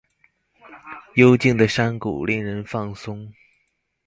[1.13, 3.31] 幽靜的山谷令人放鬆